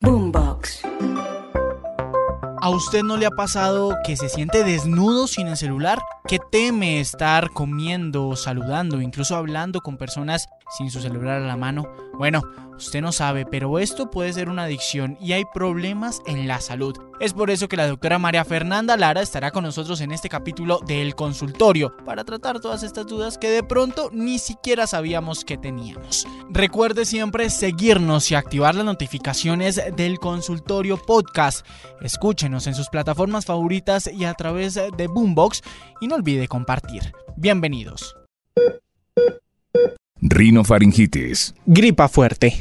Boombox. 0.00 0.82
¿A 2.60 2.68
usted 2.68 3.02
no 3.02 3.16
le 3.16 3.24
ha 3.24 3.30
pasado 3.30 3.96
que 4.04 4.16
se 4.16 4.28
siente 4.28 4.62
desnudo 4.62 5.26
sin 5.26 5.46
el 5.46 5.56
celular? 5.56 6.02
¿Que 6.28 6.38
teme 6.38 7.00
estar 7.00 7.50
comiendo, 7.50 8.36
saludando, 8.36 9.00
incluso 9.00 9.36
hablando 9.36 9.80
con 9.80 9.96
personas 9.96 10.48
sin 10.70 10.90
su 10.90 11.00
celular 11.00 11.42
a 11.42 11.46
la 11.46 11.56
mano? 11.56 11.86
Bueno, 12.14 12.42
usted 12.76 13.00
no 13.00 13.12
sabe, 13.12 13.46
pero 13.46 13.78
esto 13.78 14.10
puede 14.10 14.32
ser 14.32 14.48
una 14.48 14.64
adicción 14.64 15.16
y 15.20 15.32
hay 15.32 15.44
problemas 15.52 16.22
en 16.26 16.48
la 16.48 16.60
salud. 16.60 16.96
Es 17.20 17.32
por 17.32 17.50
eso 17.50 17.68
que 17.68 17.76
la 17.76 17.86
doctora 17.86 18.18
María 18.18 18.44
Fernanda 18.44 18.96
Lara 18.96 19.22
estará 19.22 19.50
con 19.50 19.64
nosotros 19.64 20.00
en 20.00 20.12
este 20.12 20.28
capítulo 20.28 20.80
del 20.86 21.14
consultorio 21.14 21.96
para 22.04 22.24
tratar 22.24 22.60
todas 22.60 22.82
estas 22.82 23.06
dudas 23.06 23.38
que 23.38 23.50
de 23.50 23.62
pronto 23.62 24.10
ni 24.12 24.38
siquiera 24.38 24.86
sabíamos 24.86 25.44
que 25.44 25.56
teníamos. 25.56 26.26
Recuerde 26.50 27.04
siempre 27.04 27.50
seguirnos 27.50 28.30
y 28.30 28.34
activar 28.34 28.74
las 28.74 28.84
notificaciones 28.84 29.80
del 29.96 30.18
consultorio 30.18 30.96
podcast. 30.96 31.66
Escúchenos 32.00 32.66
en 32.66 32.74
sus 32.74 32.88
plataformas 32.88 33.46
favoritas 33.46 34.06
y 34.06 34.24
a 34.24 34.34
través 34.34 34.74
de 34.74 35.06
Boombox 35.06 35.62
y 36.00 36.08
no 36.08 36.16
olvide 36.16 36.48
compartir. 36.48 37.12
Bienvenidos. 37.36 38.16
Rinofaringitis, 40.28 41.54
Gripa 41.66 42.08
fuerte, 42.08 42.52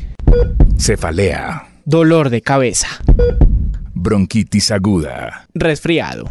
cefalea, 0.78 1.68
dolor 1.84 2.30
de 2.30 2.42
cabeza, 2.42 2.88
bronquitis 3.96 4.70
aguda, 4.70 5.48
resfriado. 5.56 6.30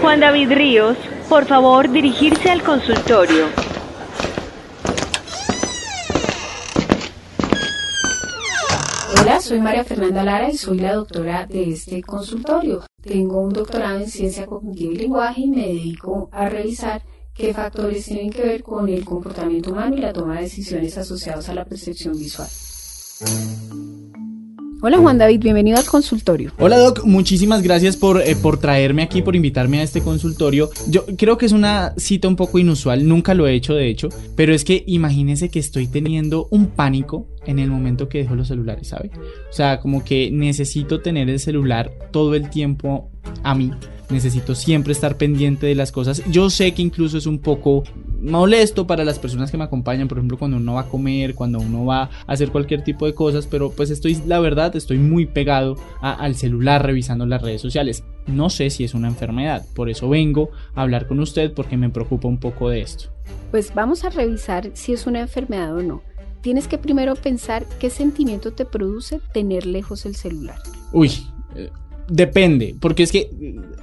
Juan 0.00 0.18
David 0.18 0.50
Ríos, 0.50 0.96
por 1.28 1.46
favor 1.46 1.88
dirigirse 1.88 2.50
al 2.50 2.64
consultorio. 2.64 3.46
Hola, 9.20 9.39
soy 9.50 9.58
María 9.58 9.82
Fernanda 9.82 10.22
Lara 10.22 10.48
y 10.48 10.56
soy 10.56 10.78
la 10.78 10.94
doctora 10.94 11.44
de 11.44 11.70
este 11.70 12.00
consultorio. 12.02 12.84
Tengo 13.02 13.40
un 13.40 13.52
doctorado 13.52 13.98
en 13.98 14.08
ciencia 14.08 14.46
cognitiva 14.46 14.92
y 14.92 14.96
lenguaje 14.96 15.40
y 15.40 15.48
me 15.48 15.66
dedico 15.66 16.28
a 16.30 16.48
revisar 16.48 17.02
qué 17.34 17.52
factores 17.52 18.04
tienen 18.04 18.30
que 18.30 18.42
ver 18.42 18.62
con 18.62 18.88
el 18.88 19.04
comportamiento 19.04 19.72
humano 19.72 19.96
y 19.96 20.02
la 20.02 20.12
toma 20.12 20.36
de 20.36 20.42
decisiones 20.42 20.96
asociados 20.98 21.48
a 21.48 21.54
la 21.54 21.64
percepción 21.64 22.16
visual. 22.16 22.48
Hola 24.82 24.96
Juan 24.96 25.18
David, 25.18 25.40
bienvenido 25.40 25.76
al 25.76 25.84
consultorio. 25.84 26.52
Hola 26.58 26.78
Doc, 26.78 27.04
muchísimas 27.04 27.60
gracias 27.60 27.98
por, 27.98 28.22
eh, 28.22 28.34
por 28.34 28.58
traerme 28.58 29.02
aquí, 29.02 29.20
por 29.20 29.36
invitarme 29.36 29.80
a 29.80 29.82
este 29.82 30.00
consultorio. 30.00 30.70
Yo 30.88 31.04
creo 31.18 31.36
que 31.36 31.44
es 31.44 31.52
una 31.52 31.92
cita 31.98 32.28
un 32.28 32.36
poco 32.36 32.58
inusual, 32.58 33.06
nunca 33.06 33.34
lo 33.34 33.46
he 33.46 33.52
hecho 33.52 33.74
de 33.74 33.88
hecho, 33.88 34.08
pero 34.36 34.54
es 34.54 34.64
que 34.64 34.82
imagínese 34.86 35.50
que 35.50 35.58
estoy 35.58 35.86
teniendo 35.86 36.48
un 36.50 36.68
pánico 36.68 37.26
en 37.44 37.58
el 37.58 37.68
momento 37.68 38.08
que 38.08 38.18
dejo 38.18 38.34
los 38.34 38.48
celulares, 38.48 38.88
¿sabe? 38.88 39.10
O 39.50 39.52
sea, 39.52 39.80
como 39.80 40.02
que 40.02 40.30
necesito 40.30 41.02
tener 41.02 41.28
el 41.28 41.40
celular 41.40 41.92
todo 42.10 42.34
el 42.34 42.48
tiempo 42.48 43.10
a 43.42 43.54
mí. 43.54 43.72
Necesito 44.08 44.54
siempre 44.54 44.92
estar 44.92 45.18
pendiente 45.18 45.66
de 45.66 45.74
las 45.74 45.92
cosas. 45.92 46.22
Yo 46.30 46.48
sé 46.48 46.72
que 46.72 46.80
incluso 46.80 47.18
es 47.18 47.26
un 47.26 47.38
poco 47.38 47.84
molesto 48.20 48.86
para 48.86 49.04
las 49.04 49.18
personas 49.18 49.50
que 49.50 49.56
me 49.56 49.64
acompañan, 49.64 50.08
por 50.08 50.18
ejemplo, 50.18 50.38
cuando 50.38 50.56
uno 50.58 50.74
va 50.74 50.82
a 50.82 50.88
comer, 50.88 51.34
cuando 51.34 51.58
uno 51.58 51.84
va 51.84 52.02
a 52.02 52.10
hacer 52.26 52.50
cualquier 52.50 52.82
tipo 52.84 53.06
de 53.06 53.14
cosas, 53.14 53.46
pero 53.46 53.70
pues 53.70 53.90
estoy, 53.90 54.16
la 54.26 54.38
verdad, 54.40 54.74
estoy 54.76 54.98
muy 54.98 55.26
pegado 55.26 55.76
a- 56.00 56.12
al 56.12 56.34
celular 56.34 56.84
revisando 56.84 57.26
las 57.26 57.42
redes 57.42 57.60
sociales. 57.60 58.04
No 58.26 58.50
sé 58.50 58.70
si 58.70 58.84
es 58.84 58.94
una 58.94 59.08
enfermedad, 59.08 59.64
por 59.74 59.88
eso 59.90 60.08
vengo 60.08 60.50
a 60.74 60.82
hablar 60.82 61.06
con 61.08 61.18
usted 61.20 61.52
porque 61.52 61.76
me 61.76 61.90
preocupa 61.90 62.28
un 62.28 62.38
poco 62.38 62.68
de 62.68 62.82
esto. 62.82 63.10
Pues 63.50 63.74
vamos 63.74 64.04
a 64.04 64.10
revisar 64.10 64.70
si 64.74 64.92
es 64.92 65.06
una 65.06 65.20
enfermedad 65.20 65.74
o 65.76 65.82
no. 65.82 66.02
Tienes 66.42 66.68
que 66.68 66.78
primero 66.78 67.14
pensar 67.16 67.66
qué 67.80 67.90
sentimiento 67.90 68.52
te 68.52 68.64
produce 68.64 69.20
tener 69.34 69.66
lejos 69.66 70.06
el 70.06 70.14
celular. 70.16 70.56
Uy, 70.92 71.10
eh, 71.54 71.70
depende, 72.08 72.74
porque 72.80 73.02
es 73.02 73.12
que 73.12 73.30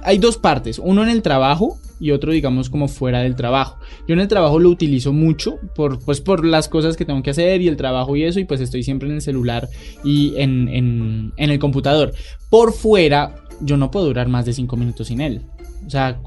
hay 0.02 0.18
dos 0.18 0.36
partes, 0.36 0.78
uno 0.78 1.02
en 1.02 1.08
el 1.08 1.22
trabajo 1.22 1.78
y 2.00 2.12
otro 2.12 2.32
digamos 2.32 2.70
como 2.70 2.88
fuera 2.88 3.20
del 3.20 3.34
trabajo. 3.34 3.78
Yo 4.06 4.14
en 4.14 4.20
el 4.20 4.28
trabajo 4.28 4.58
lo 4.58 4.68
utilizo 4.68 5.12
mucho 5.12 5.58
por, 5.74 5.98
pues, 5.98 6.20
por 6.20 6.44
las 6.44 6.68
cosas 6.68 6.96
que 6.96 7.04
tengo 7.04 7.22
que 7.22 7.30
hacer 7.30 7.60
y 7.60 7.68
el 7.68 7.76
trabajo 7.76 8.16
y 8.16 8.24
eso, 8.24 8.40
y 8.40 8.44
pues 8.44 8.60
estoy 8.60 8.82
siempre 8.82 9.08
en 9.08 9.16
el 9.16 9.22
celular 9.22 9.68
y 10.04 10.34
en, 10.36 10.68
en, 10.68 11.32
en 11.36 11.50
el 11.50 11.58
computador. 11.58 12.12
Por 12.50 12.72
fuera, 12.72 13.34
yo 13.60 13.76
no 13.76 13.90
puedo 13.90 14.06
durar 14.06 14.28
más 14.28 14.44
de 14.46 14.52
5 14.52 14.76
minutos 14.76 15.08
sin 15.08 15.20
él. 15.20 15.42
O 15.86 15.90
sea, 15.90 16.20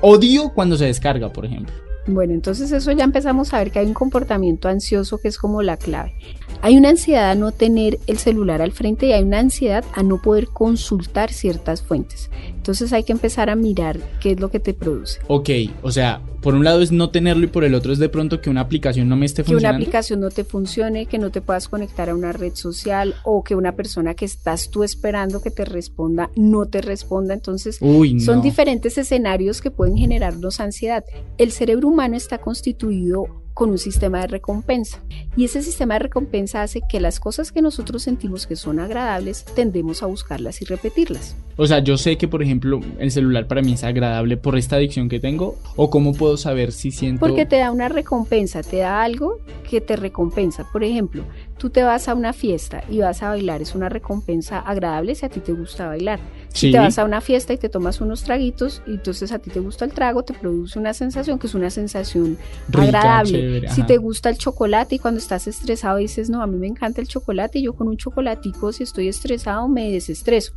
odio 0.00 0.52
cuando 0.54 0.76
se 0.76 0.86
descarga, 0.86 1.32
por 1.32 1.44
ejemplo. 1.44 1.74
Bueno, 2.06 2.34
entonces 2.34 2.72
eso 2.72 2.90
ya 2.92 3.04
empezamos 3.04 3.52
a 3.54 3.58
ver 3.58 3.70
que 3.70 3.78
hay 3.78 3.86
un 3.86 3.94
comportamiento 3.94 4.68
ansioso 4.68 5.18
que 5.18 5.28
es 5.28 5.38
como 5.38 5.62
la 5.62 5.76
clave. 5.76 6.14
Hay 6.60 6.76
una 6.76 6.90
ansiedad 6.90 7.30
a 7.30 7.34
no 7.34 7.50
tener 7.52 7.98
el 8.06 8.18
celular 8.18 8.62
al 8.62 8.72
frente 8.72 9.06
y 9.06 9.12
hay 9.12 9.22
una 9.22 9.38
ansiedad 9.40 9.84
a 9.94 10.02
no 10.02 10.20
poder 10.20 10.48
consultar 10.48 11.32
ciertas 11.32 11.82
fuentes. 11.82 12.30
Entonces 12.56 12.92
hay 12.92 13.02
que 13.02 13.12
empezar 13.12 13.50
a 13.50 13.56
mirar 13.56 13.98
qué 14.20 14.32
es 14.32 14.40
lo 14.40 14.50
que 14.50 14.60
te 14.60 14.72
produce. 14.74 15.18
Ok, 15.26 15.50
o 15.82 15.90
sea, 15.90 16.20
por 16.40 16.54
un 16.54 16.62
lado 16.64 16.80
es 16.82 16.92
no 16.92 17.10
tenerlo 17.10 17.44
y 17.44 17.48
por 17.48 17.64
el 17.64 17.74
otro 17.74 17.92
es 17.92 17.98
de 17.98 18.08
pronto 18.08 18.40
que 18.40 18.50
una 18.50 18.60
aplicación 18.60 19.08
no 19.08 19.16
me 19.16 19.26
esté 19.26 19.42
Que 19.42 19.50
una 19.50 19.54
funcionando. 19.56 19.82
aplicación 19.82 20.20
no 20.20 20.30
te 20.30 20.44
funcione, 20.44 21.06
que 21.06 21.18
no 21.18 21.30
te 21.30 21.40
puedas 21.40 21.68
conectar 21.68 22.10
a 22.10 22.14
una 22.14 22.32
red 22.32 22.54
social 22.54 23.14
o 23.24 23.42
que 23.42 23.56
una 23.56 23.72
persona 23.72 24.14
que 24.14 24.24
estás 24.24 24.70
tú 24.70 24.84
esperando 24.84 25.42
que 25.42 25.50
te 25.50 25.64
responda 25.64 26.30
no 26.36 26.66
te 26.66 26.80
responda. 26.80 27.34
Entonces 27.34 27.78
Uy, 27.80 28.14
no. 28.14 28.20
Son 28.20 28.42
diferentes 28.42 28.98
escenarios 28.98 29.60
que 29.60 29.70
pueden 29.72 29.96
generarnos 29.96 30.60
ansiedad. 30.60 31.04
El 31.38 31.50
cerebro 31.50 31.88
humano 31.92 32.16
está 32.16 32.38
constituido 32.38 33.42
con 33.54 33.70
un 33.70 33.78
sistema 33.78 34.20
de 34.20 34.28
recompensa 34.28 34.98
y 35.36 35.44
ese 35.44 35.62
sistema 35.62 35.94
de 35.94 36.00
recompensa 36.00 36.62
hace 36.62 36.80
que 36.88 37.00
las 37.00 37.20
cosas 37.20 37.52
que 37.52 37.62
nosotros 37.62 38.02
sentimos 38.02 38.46
que 38.46 38.56
son 38.56 38.80
agradables 38.80 39.44
tendemos 39.44 40.02
a 40.02 40.06
buscarlas 40.06 40.62
y 40.62 40.64
repetirlas. 40.64 41.36
O 41.56 41.66
sea, 41.66 41.80
yo 41.80 41.98
sé 41.98 42.16
que, 42.16 42.28
por 42.28 42.42
ejemplo, 42.42 42.80
el 42.98 43.10
celular 43.10 43.46
para 43.46 43.60
mí 43.60 43.74
es 43.74 43.84
agradable 43.84 44.36
por 44.36 44.56
esta 44.56 44.76
adicción 44.76 45.08
que 45.08 45.20
tengo. 45.20 45.56
¿O 45.76 45.90
cómo 45.90 46.14
puedo 46.14 46.36
saber 46.38 46.72
si 46.72 46.90
siento... 46.90 47.20
Porque 47.20 47.44
te 47.44 47.56
da 47.56 47.70
una 47.70 47.88
recompensa, 47.90 48.62
te 48.62 48.78
da 48.78 49.02
algo 49.02 49.38
que 49.68 49.80
te 49.82 49.96
recompensa. 49.96 50.66
Por 50.72 50.82
ejemplo, 50.82 51.24
tú 51.58 51.68
te 51.68 51.82
vas 51.82 52.08
a 52.08 52.14
una 52.14 52.32
fiesta 52.32 52.82
y 52.88 52.98
vas 52.98 53.22
a 53.22 53.28
bailar, 53.28 53.60
es 53.60 53.74
una 53.74 53.90
recompensa 53.90 54.60
agradable 54.60 55.14
si 55.14 55.26
a 55.26 55.28
ti 55.28 55.40
te 55.40 55.52
gusta 55.52 55.88
bailar. 55.88 56.20
Si 56.52 56.66
Sí. 56.66 56.72
te 56.72 56.78
vas 56.78 56.98
a 56.98 57.04
una 57.04 57.20
fiesta 57.20 57.52
y 57.54 57.56
te 57.56 57.68
tomas 57.68 58.00
unos 58.00 58.24
traguitos 58.24 58.82
y 58.86 58.92
entonces 58.92 59.32
a 59.32 59.38
ti 59.38 59.50
te 59.50 59.58
gusta 59.60 59.84
el 59.84 59.92
trago, 59.92 60.22
te 60.22 60.34
produce 60.34 60.78
una 60.78 60.92
sensación 60.94 61.38
que 61.38 61.46
es 61.46 61.54
una 61.54 61.70
sensación 61.70 62.36
Rica, 62.68 62.82
agradable. 63.00 63.30
chévere, 63.38 63.68
si 63.70 63.82
te 63.84 63.96
gusta 63.96 64.28
el 64.28 64.36
chocolate 64.38 64.96
y 64.96 64.98
cuando 64.98 65.18
estás 65.18 65.46
estresado 65.46 65.96
dices, 65.96 66.28
no, 66.30 66.42
a 66.42 66.46
mí 66.46 66.58
me 66.58 66.66
encanta 66.66 67.00
el 67.00 67.08
chocolate 67.08 67.58
y 67.58 67.62
yo 67.64 67.72
con 67.72 67.88
un 67.88 67.96
chocolatico 67.96 68.70
si 68.72 68.82
estoy 68.82 69.08
estresado 69.08 69.66
me 69.68 69.90
desestreso. 69.90 70.52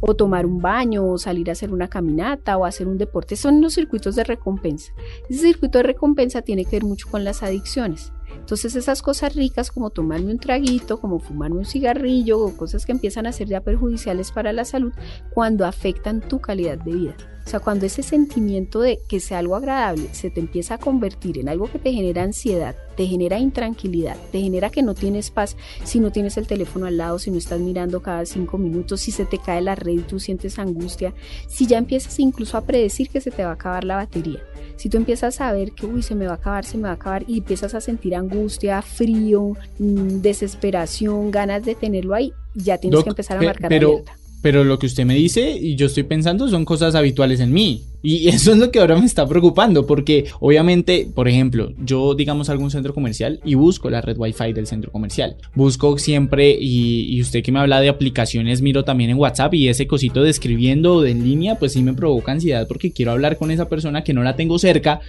O 0.00 0.14
tomar 0.14 0.46
un 0.46 0.60
baño, 0.60 1.06
o 1.08 1.16
salir 1.16 1.48
a 1.48 1.52
hacer 1.52 1.70
una 1.72 1.88
caminata, 1.88 2.56
o 2.58 2.64
hacer 2.64 2.86
un 2.88 2.98
deporte. 2.98 3.36
Son 3.36 3.60
los 3.62 3.74
circuitos 3.74 4.14
de 4.16 4.24
recompensa. 4.24 4.92
Ese 5.30 5.42
circuito 5.42 5.78
de 5.78 5.84
recompensa 5.84 6.42
tiene 6.42 6.64
que 6.64 6.72
ver 6.76 6.84
mucho 6.84 7.08
con 7.10 7.24
las 7.24 7.42
adicciones. 7.42 8.12
Entonces 8.38 8.76
esas 8.76 9.02
cosas 9.02 9.34
ricas 9.34 9.70
como 9.70 9.90
tomarme 9.90 10.32
un 10.32 10.38
traguito, 10.38 11.00
como 11.00 11.18
fumarme 11.18 11.58
un 11.58 11.64
cigarrillo 11.64 12.38
o 12.40 12.56
cosas 12.56 12.86
que 12.86 12.92
empiezan 12.92 13.26
a 13.26 13.32
ser 13.32 13.48
ya 13.48 13.60
perjudiciales 13.60 14.30
para 14.32 14.52
la 14.52 14.64
salud 14.64 14.92
cuando 15.34 15.66
afectan 15.66 16.20
tu 16.20 16.40
calidad 16.40 16.78
de 16.78 16.92
vida. 16.92 17.35
O 17.46 17.48
sea, 17.48 17.60
cuando 17.60 17.86
ese 17.86 18.02
sentimiento 18.02 18.80
de 18.80 18.98
que 19.08 19.20
sea 19.20 19.38
algo 19.38 19.54
agradable 19.54 20.08
se 20.10 20.30
te 20.30 20.40
empieza 20.40 20.74
a 20.74 20.78
convertir 20.78 21.38
en 21.38 21.48
algo 21.48 21.70
que 21.70 21.78
te 21.78 21.92
genera 21.92 22.24
ansiedad, 22.24 22.74
te 22.96 23.06
genera 23.06 23.38
intranquilidad, 23.38 24.16
te 24.32 24.40
genera 24.40 24.70
que 24.70 24.82
no 24.82 24.94
tienes 24.94 25.30
paz 25.30 25.56
si 25.84 26.00
no 26.00 26.10
tienes 26.10 26.36
el 26.38 26.48
teléfono 26.48 26.86
al 26.86 26.96
lado, 26.96 27.20
si 27.20 27.30
no 27.30 27.38
estás 27.38 27.60
mirando 27.60 28.02
cada 28.02 28.26
cinco 28.26 28.58
minutos, 28.58 29.02
si 29.02 29.12
se 29.12 29.26
te 29.26 29.38
cae 29.38 29.60
la 29.60 29.76
red 29.76 29.92
y 29.92 29.98
tú 29.98 30.18
sientes 30.18 30.58
angustia, 30.58 31.14
si 31.46 31.68
ya 31.68 31.78
empiezas 31.78 32.18
incluso 32.18 32.56
a 32.56 32.62
predecir 32.62 33.10
que 33.10 33.20
se 33.20 33.30
te 33.30 33.44
va 33.44 33.50
a 33.50 33.54
acabar 33.54 33.84
la 33.84 33.94
batería. 33.94 34.40
Si 34.74 34.88
tú 34.88 34.96
empiezas 34.96 35.40
a 35.40 35.52
ver 35.52 35.70
que, 35.70 35.86
uy, 35.86 36.02
se 36.02 36.16
me 36.16 36.26
va 36.26 36.32
a 36.32 36.36
acabar, 36.36 36.64
se 36.64 36.76
me 36.76 36.84
va 36.84 36.90
a 36.90 36.94
acabar, 36.94 37.24
y 37.28 37.38
empiezas 37.38 37.74
a 37.74 37.80
sentir 37.80 38.14
angustia, 38.16 38.82
frío, 38.82 39.52
mm, 39.78 40.20
desesperación, 40.20 41.30
ganas 41.30 41.64
de 41.64 41.76
tenerlo 41.76 42.14
ahí, 42.14 42.32
ya 42.54 42.76
tienes 42.78 42.98
Doc, 42.98 43.04
que 43.04 43.10
empezar 43.10 43.38
a 43.38 43.42
marcar 43.42 43.68
pero, 43.68 43.92
alerta. 43.92 44.16
Pero 44.46 44.62
lo 44.62 44.78
que 44.78 44.86
usted 44.86 45.04
me 45.04 45.16
dice 45.16 45.58
y 45.60 45.74
yo 45.74 45.86
estoy 45.86 46.04
pensando 46.04 46.46
son 46.46 46.64
cosas 46.64 46.94
habituales 46.94 47.40
en 47.40 47.52
mí. 47.52 47.82
Y 48.00 48.28
eso 48.32 48.52
es 48.52 48.58
lo 48.58 48.70
que 48.70 48.78
ahora 48.78 48.96
me 48.96 49.04
está 49.04 49.26
preocupando, 49.26 49.88
porque 49.88 50.26
obviamente, 50.38 51.08
por 51.12 51.26
ejemplo, 51.26 51.72
yo 51.84 52.14
digamos 52.14 52.48
algún 52.48 52.70
centro 52.70 52.94
comercial 52.94 53.40
y 53.44 53.56
busco 53.56 53.90
la 53.90 54.02
red 54.02 54.16
Wi-Fi 54.16 54.52
del 54.52 54.68
centro 54.68 54.92
comercial. 54.92 55.34
Busco 55.56 55.98
siempre, 55.98 56.56
y, 56.60 57.12
y 57.12 57.20
usted 57.20 57.42
que 57.42 57.50
me 57.50 57.58
habla 57.58 57.80
de 57.80 57.88
aplicaciones, 57.88 58.62
miro 58.62 58.84
también 58.84 59.10
en 59.10 59.18
WhatsApp 59.18 59.52
y 59.54 59.66
ese 59.66 59.88
cosito 59.88 60.22
de 60.22 60.30
escribiendo 60.30 61.00
de 61.00 61.10
en 61.10 61.24
línea, 61.24 61.56
pues 61.56 61.72
sí 61.72 61.82
me 61.82 61.92
provoca 61.92 62.30
ansiedad 62.30 62.68
porque 62.68 62.92
quiero 62.92 63.10
hablar 63.10 63.38
con 63.38 63.50
esa 63.50 63.68
persona 63.68 64.04
que 64.04 64.14
no 64.14 64.22
la 64.22 64.36
tengo 64.36 64.60
cerca, 64.60 65.00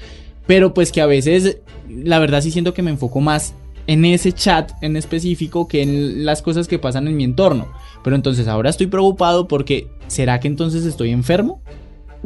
pero 0.47 0.73
pues 0.73 0.91
que 0.91 1.01
a 1.01 1.05
veces, 1.05 1.59
la 1.87 2.17
verdad 2.17 2.41
sí 2.41 2.49
siento 2.49 2.73
que 2.73 2.81
me 2.81 2.89
enfoco 2.89 3.21
más 3.21 3.53
en 3.87 4.05
ese 4.05 4.33
chat 4.33 4.71
en 4.81 4.95
específico 4.95 5.67
que 5.67 5.81
en 5.81 6.25
las 6.25 6.41
cosas 6.41 6.67
que 6.67 6.79
pasan 6.79 7.07
en 7.07 7.17
mi 7.17 7.23
entorno. 7.23 7.67
Pero 8.03 8.15
entonces 8.15 8.47
ahora 8.47 8.69
estoy 8.69 8.87
preocupado 8.87 9.47
porque 9.47 9.87
¿será 10.07 10.39
que 10.39 10.47
entonces 10.47 10.85
estoy 10.85 11.11
enfermo? 11.11 11.61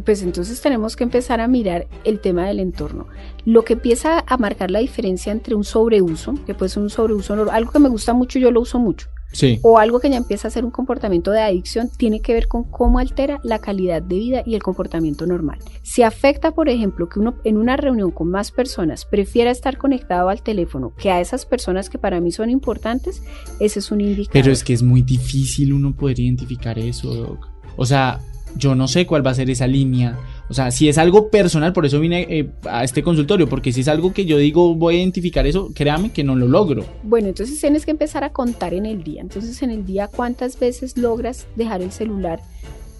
Pues 0.06 0.24
entonces 0.24 0.62
tenemos 0.62 0.96
que 0.96 1.04
empezar 1.04 1.42
a 1.42 1.48
mirar 1.48 1.88
el 2.04 2.20
tema 2.20 2.48
del 2.48 2.60
entorno. 2.60 3.08
Lo 3.46 3.64
que 3.64 3.74
empieza 3.74 4.24
a 4.26 4.38
marcar 4.38 4.72
la 4.72 4.80
diferencia 4.80 5.32
entre 5.32 5.54
un 5.54 5.64
sobreuso, 5.64 6.34
que 6.46 6.54
puede 6.54 6.70
ser 6.70 6.82
un 6.84 6.90
sobreuso, 6.90 7.52
algo 7.52 7.72
que 7.72 7.80
me 7.80 7.90
gusta 7.90 8.14
mucho, 8.14 8.40
yo 8.40 8.52
lo 8.52 8.62
uso 8.62 8.80
mucho, 8.80 9.08
Sí. 9.32 9.60
o 9.64 9.78
algo 9.78 10.00
que 10.00 10.10
ya 10.10 10.18
empieza 10.18 10.48
a 10.48 10.52
ser 10.52 10.66
un 10.66 10.72
comportamiento 10.72 11.32
de 11.32 11.40
adicción, 11.40 11.90
tiene 11.96 12.22
que 12.22 12.34
ver 12.34 12.48
con 12.48 12.64
cómo 12.64 13.00
altera 13.00 13.40
la 13.44 13.60
calidad 13.60 14.02
de 14.02 14.16
vida 14.16 14.44
y 14.46 14.56
el 14.56 14.64
comportamiento 14.64 15.26
normal. 15.26 15.60
Si 15.84 16.04
afecta, 16.04 16.52
por 16.52 16.70
ejemplo, 16.70 17.08
que 17.08 17.20
uno 17.20 17.36
en 17.44 17.58
una 17.58 17.78
reunión 17.78 18.12
con 18.12 18.30
más 18.30 18.52
personas 18.52 19.06
prefiera 19.06 19.52
estar 19.52 19.78
conectado 19.78 20.30
al 20.30 20.42
teléfono 20.42 20.94
que 20.96 21.12
a 21.12 21.22
esas 21.22 21.46
personas 21.46 21.90
que 21.90 21.98
para 21.98 22.20
mí 22.20 22.32
son 22.32 22.50
importantes, 22.50 23.24
ese 23.60 23.80
es 23.80 23.92
un 23.92 24.02
indicador. 24.02 24.34
Pero 24.34 24.52
es 24.52 24.64
que 24.64 24.74
es 24.74 24.84
muy 24.84 25.02
difícil 25.02 25.74
uno 25.74 25.96
poder 25.96 26.20
identificar 26.20 26.78
eso, 26.78 27.14
Doc. 27.14 27.48
O 27.78 27.86
sea, 27.86 28.20
yo 28.56 28.76
no 28.76 28.88
sé 28.88 29.06
cuál 29.06 29.26
va 29.26 29.32
a 29.32 29.36
ser 29.36 29.50
esa 29.50 29.68
línea. 29.68 30.18
O 30.52 30.54
sea, 30.54 30.70
si 30.70 30.90
es 30.90 30.98
algo 30.98 31.30
personal, 31.30 31.72
por 31.72 31.86
eso 31.86 31.98
vine 31.98 32.28
eh, 32.30 32.50
a 32.70 32.84
este 32.84 33.02
consultorio, 33.02 33.48
porque 33.48 33.72
si 33.72 33.80
es 33.80 33.88
algo 33.88 34.12
que 34.12 34.26
yo 34.26 34.38
digo 34.38 34.76
voy 34.76 34.96
a 34.96 34.98
identificar 34.98 35.48
eso, 35.48 35.72
créame 35.74 36.12
que 36.12 36.26
no 36.26 36.36
lo 36.36 36.46
logro. 36.46 36.84
Bueno, 37.04 37.30
entonces 37.30 37.58
tienes 37.58 37.86
que 37.86 37.92
empezar 37.92 38.26
a 38.26 38.34
contar 38.34 38.74
en 38.74 38.86
el 38.86 39.02
día. 39.02 39.22
Entonces, 39.22 39.62
en 39.62 39.72
el 39.72 39.86
día, 39.86 40.10
¿cuántas 40.10 40.60
veces 40.60 40.98
logras 40.98 41.48
dejar 41.56 41.82
el 41.82 41.94
celular 41.94 42.42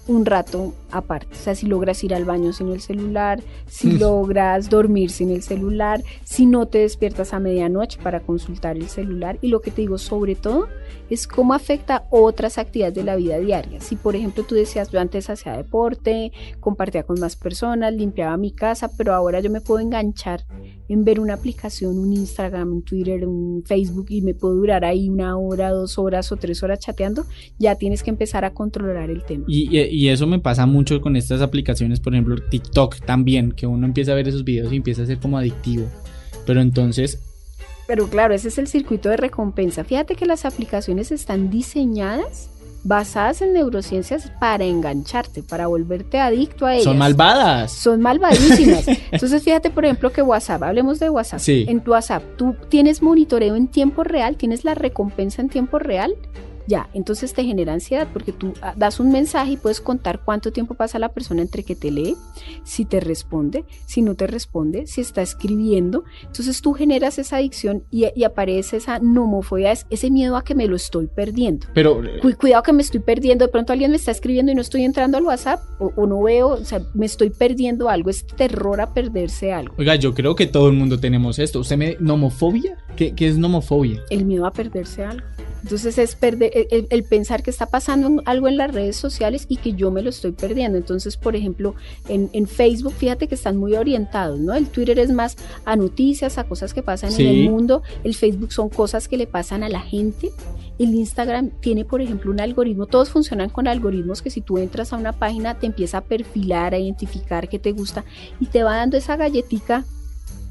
un 0.06 0.26
rato 0.26 0.74
aparte? 0.90 1.28
O 1.32 1.36
sea, 1.36 1.54
si 1.54 1.66
logras 1.66 2.02
ir 2.04 2.14
al 2.14 2.24
baño 2.24 2.52
sin 2.52 2.68
el 2.68 2.80
celular, 2.80 3.42
si 3.66 3.92
logras 3.92 4.68
dormir 4.68 5.10
sin 5.10 5.30
el 5.30 5.42
celular, 5.42 6.02
si 6.24 6.46
no 6.46 6.66
te 6.66 6.78
despiertas 6.78 7.32
a 7.32 7.40
medianoche 7.40 7.98
para 8.02 8.20
consultar 8.20 8.76
el 8.76 8.88
celular. 8.88 9.38
Y 9.42 9.48
lo 9.48 9.60
que 9.60 9.70
te 9.70 9.82
digo, 9.82 9.98
sobre 9.98 10.34
todo, 10.34 10.68
es 11.10 11.26
cómo 11.26 11.54
afecta 11.54 12.04
otras 12.10 12.58
actividades 12.58 12.94
de 12.94 13.04
la 13.04 13.16
vida 13.16 13.38
diaria. 13.38 13.80
Si, 13.80 13.96
por 13.96 14.16
ejemplo, 14.16 14.44
tú 14.44 14.54
decías, 14.54 14.90
yo 14.90 15.00
antes 15.00 15.30
hacía 15.30 15.56
deporte, 15.56 16.32
compartía 16.60 17.02
con 17.02 17.20
más 17.20 17.36
personas, 17.36 17.92
limpiaba 17.92 18.36
mi 18.36 18.52
casa, 18.52 18.90
pero 18.96 19.14
ahora 19.14 19.40
yo 19.40 19.50
me 19.50 19.60
puedo 19.60 19.80
enganchar 19.80 20.44
en 20.92 21.04
ver 21.04 21.18
una 21.20 21.34
aplicación, 21.34 21.98
un 21.98 22.12
Instagram, 22.12 22.70
un 22.72 22.82
Twitter, 22.82 23.26
un 23.26 23.62
Facebook 23.64 24.06
y 24.10 24.20
me 24.22 24.34
puedo 24.34 24.54
durar 24.54 24.84
ahí 24.84 25.08
una 25.08 25.36
hora, 25.38 25.70
dos 25.70 25.98
horas 25.98 26.30
o 26.32 26.36
tres 26.36 26.62
horas 26.62 26.78
chateando, 26.80 27.24
ya 27.58 27.76
tienes 27.76 28.02
que 28.02 28.10
empezar 28.10 28.44
a 28.44 28.52
controlar 28.52 29.08
el 29.10 29.24
tema. 29.24 29.44
Y, 29.48 29.76
y- 29.78 30.08
eso 30.08 30.26
me 30.26 30.38
pasa 30.38 30.66
mucho 30.66 31.00
con 31.00 31.16
estas 31.16 31.40
aplicaciones, 31.40 32.00
por 32.00 32.12
ejemplo, 32.14 32.36
TikTok 32.50 33.00
también, 33.06 33.52
que 33.52 33.66
uno 33.66 33.86
empieza 33.86 34.12
a 34.12 34.14
ver 34.14 34.28
esos 34.28 34.44
videos 34.44 34.72
y 34.72 34.76
empieza 34.76 35.02
a 35.02 35.06
ser 35.06 35.18
como 35.18 35.38
adictivo. 35.38 35.86
Pero 36.46 36.60
entonces, 36.60 37.18
Pero 37.86 38.08
claro, 38.08 38.34
ese 38.34 38.48
es 38.48 38.58
el 38.58 38.66
circuito 38.68 39.08
de 39.08 39.16
recompensa. 39.16 39.84
Fíjate 39.84 40.14
que 40.14 40.26
las 40.26 40.44
aplicaciones 40.44 41.10
están 41.10 41.50
diseñadas 41.50 42.50
basadas 42.84 43.42
en 43.42 43.52
neurociencias 43.52 44.30
para 44.40 44.64
engancharte, 44.64 45.42
para 45.42 45.66
volverte 45.66 46.18
adicto 46.18 46.66
a 46.66 46.74
ellas. 46.74 46.84
son 46.84 46.98
malvadas. 46.98 47.72
Son 47.72 48.00
malvadísimas. 48.00 48.86
Entonces, 49.10 49.42
fíjate, 49.42 49.70
por 49.70 49.84
ejemplo, 49.84 50.10
que 50.10 50.22
WhatsApp, 50.22 50.62
hablemos 50.62 50.98
de 50.98 51.10
WhatsApp. 51.10 51.40
Sí. 51.40 51.64
En 51.68 51.80
tu 51.80 51.92
WhatsApp, 51.92 52.22
tú 52.36 52.56
tienes 52.68 53.02
monitoreo 53.02 53.56
en 53.56 53.68
tiempo 53.68 54.04
real, 54.04 54.36
tienes 54.36 54.64
la 54.64 54.74
recompensa 54.74 55.42
en 55.42 55.48
tiempo 55.48 55.78
real. 55.78 56.14
Ya, 56.66 56.88
entonces 56.94 57.32
te 57.34 57.44
genera 57.44 57.72
ansiedad 57.72 58.06
porque 58.12 58.32
tú 58.32 58.54
ah, 58.62 58.74
das 58.76 59.00
un 59.00 59.10
mensaje 59.10 59.52
y 59.52 59.56
puedes 59.56 59.80
contar 59.80 60.20
cuánto 60.24 60.52
tiempo 60.52 60.74
pasa 60.74 60.98
la 60.98 61.08
persona 61.10 61.42
entre 61.42 61.64
que 61.64 61.74
te 61.74 61.90
lee, 61.90 62.16
si 62.64 62.84
te 62.84 63.00
responde, 63.00 63.64
si 63.86 64.00
no 64.02 64.14
te 64.14 64.26
responde, 64.26 64.86
si 64.86 65.00
está 65.00 65.22
escribiendo. 65.22 66.04
Entonces 66.26 66.62
tú 66.62 66.72
generas 66.72 67.18
esa 67.18 67.36
adicción 67.36 67.82
y, 67.90 68.06
y 68.14 68.24
aparece 68.24 68.76
esa 68.76 68.98
nomofobia, 68.98 69.72
es- 69.72 69.86
ese 69.90 70.10
miedo 70.10 70.36
a 70.36 70.44
que 70.44 70.54
me 70.54 70.66
lo 70.68 70.76
estoy 70.76 71.08
perdiendo. 71.08 71.66
Pero 71.74 72.00
Cu- 72.20 72.36
cuidado 72.38 72.62
que 72.62 72.72
me 72.72 72.82
estoy 72.82 73.00
perdiendo, 73.00 73.44
de 73.46 73.50
pronto 73.52 73.72
alguien 73.72 73.90
me 73.90 73.96
está 73.96 74.10
escribiendo 74.10 74.52
y 74.52 74.54
no 74.54 74.60
estoy 74.62 74.84
entrando 74.84 75.18
al 75.18 75.24
WhatsApp 75.24 75.60
o, 75.80 75.92
o 75.96 76.06
no 76.06 76.22
veo, 76.22 76.48
o 76.50 76.64
sea, 76.64 76.80
me 76.94 77.06
estoy 77.06 77.30
perdiendo 77.30 77.88
algo, 77.88 78.10
es 78.10 78.24
terror 78.26 78.80
a 78.80 78.94
perderse 78.94 79.52
algo. 79.52 79.74
Oiga, 79.78 79.96
yo 79.96 80.14
creo 80.14 80.34
que 80.36 80.46
todo 80.46 80.68
el 80.68 80.74
mundo 80.74 80.98
tenemos 81.00 81.38
esto. 81.38 81.60
¿Usted 81.60 81.76
me... 81.76 81.96
¿Nomofobia? 82.00 82.76
¿Qué, 82.96 83.14
qué 83.14 83.28
es 83.28 83.36
nomofobia? 83.38 84.00
El 84.10 84.24
miedo 84.24 84.46
a 84.46 84.52
perderse 84.52 85.04
algo. 85.04 85.26
Entonces 85.62 85.96
es 85.98 86.16
perder, 86.16 86.50
el, 86.70 87.04
pensar 87.04 87.42
que 87.42 87.50
está 87.50 87.66
pasando 87.66 88.22
algo 88.24 88.48
en 88.48 88.56
las 88.56 88.72
redes 88.72 88.96
sociales 88.96 89.46
y 89.48 89.56
que 89.58 89.74
yo 89.74 89.90
me 89.90 90.02
lo 90.02 90.10
estoy 90.10 90.32
perdiendo. 90.32 90.76
Entonces, 90.76 91.16
por 91.16 91.36
ejemplo, 91.36 91.74
en, 92.08 92.30
en 92.32 92.46
Facebook, 92.48 92.94
fíjate 92.94 93.28
que 93.28 93.34
están 93.36 93.56
muy 93.56 93.74
orientados, 93.76 94.40
¿no? 94.40 94.54
El 94.54 94.66
Twitter 94.66 94.98
es 94.98 95.10
más 95.10 95.36
a 95.64 95.76
noticias, 95.76 96.38
a 96.38 96.44
cosas 96.44 96.74
que 96.74 96.82
pasan 96.82 97.12
Sí. 97.12 97.22
en 97.22 97.28
el 97.28 97.50
mundo. 97.50 97.82
El 98.02 98.14
Facebook 98.14 98.52
son 98.52 98.68
cosas 98.68 99.06
que 99.08 99.16
le 99.16 99.26
pasan 99.26 99.62
a 99.62 99.68
la 99.68 99.80
gente. 99.80 100.30
El 100.78 100.94
Instagram 100.94 101.50
tiene, 101.60 101.84
por 101.84 102.00
ejemplo, 102.00 102.30
un 102.32 102.40
algoritmo. 102.40 102.86
Todos 102.86 103.10
funcionan 103.10 103.50
con 103.50 103.68
algoritmos 103.68 104.20
que 104.20 104.30
si 104.30 104.40
tú 104.40 104.58
entras 104.58 104.92
a 104.92 104.96
una 104.96 105.12
página 105.12 105.58
te 105.58 105.66
empieza 105.66 105.98
a 105.98 106.00
perfilar, 106.04 106.74
a 106.74 106.78
identificar 106.78 107.48
qué 107.48 107.58
te 107.58 107.72
gusta 107.72 108.04
y 108.40 108.46
te 108.46 108.64
va 108.64 108.76
dando 108.76 108.96
esa 108.96 109.16
galletica 109.16 109.84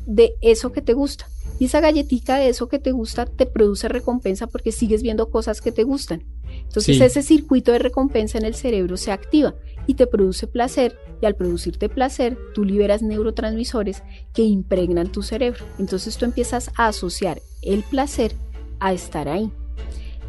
de 0.05 0.35
eso 0.41 0.71
que 0.71 0.81
te 0.81 0.93
gusta. 0.93 1.27
Y 1.61 1.65
esa 1.65 1.79
galletica 1.79 2.37
de 2.37 2.49
eso 2.49 2.67
que 2.67 2.79
te 2.79 2.91
gusta 2.91 3.27
te 3.27 3.45
produce 3.45 3.87
recompensa 3.87 4.47
porque 4.47 4.71
sigues 4.71 5.03
viendo 5.03 5.29
cosas 5.29 5.61
que 5.61 5.71
te 5.71 5.83
gustan. 5.83 6.23
Entonces 6.63 6.97
Sí. 6.97 7.03
ese 7.03 7.21
circuito 7.21 7.71
de 7.71 7.77
recompensa 7.77 8.39
en 8.39 8.45
el 8.45 8.55
cerebro 8.55 8.97
se 8.97 9.11
activa 9.11 9.53
y 9.85 9.93
te 9.93 10.07
produce 10.07 10.47
placer 10.47 10.97
y 11.21 11.27
al 11.27 11.35
producirte 11.35 11.87
placer 11.87 12.35
tú 12.55 12.65
liberas 12.65 13.03
neurotransmisores 13.03 14.01
que 14.33 14.41
impregnan 14.41 15.11
tu 15.11 15.21
cerebro. 15.21 15.63
Entonces 15.77 16.17
tú 16.17 16.25
empiezas 16.25 16.71
a 16.77 16.87
asociar 16.87 17.43
el 17.61 17.83
placer 17.83 18.33
a 18.79 18.91
estar 18.91 19.29
ahí. 19.29 19.51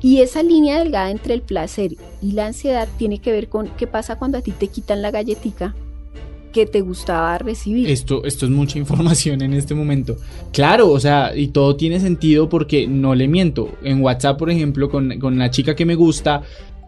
Y 0.02 0.20
esa 0.20 0.43
línea 0.43 0.81
delgada 0.81 1.11
entre 1.11 1.32
el 1.32 1.40
placer 1.40 1.93
y 2.20 2.32
la 2.32 2.44
ansiedad 2.44 2.87
tiene 2.99 3.20
que 3.23 3.32
ver 3.32 3.49
con 3.49 3.69
qué 3.78 3.87
pasa 3.87 4.19
cuando 4.19 4.37
a 4.37 4.43
ti 4.43 4.50
te 4.50 4.69
quitan 4.69 5.00
la 5.00 5.11
galletica 5.11 5.75
que 6.52 6.66
te 6.66 6.81
gustaba 6.82 7.38
recibir. 7.38 7.88
Esto, 7.90 8.25
esto 8.25 8.46
es 8.46 8.52
mucha 8.52 8.78
información 8.84 9.43
en 9.43 9.54
este 9.54 9.75
momento. 9.75 10.16
Claro, 10.52 10.90
o 10.90 11.00
sea, 11.00 11.34
y 11.37 11.49
todo 11.49 11.76
tiene 11.76 11.99
sentido 11.99 12.49
porque 12.49 12.87
no 12.87 13.14
le 13.14 13.26
miento. 13.28 13.70
En 13.82 14.00
WhatsApp, 14.02 14.38
por 14.38 14.50
ejemplo, 14.50 14.88
con, 14.90 15.19
con 15.19 15.38
la 15.38 15.50
chica 15.50 15.75
que 15.75 15.84
me 15.87 15.94
gusta, 15.94 16.43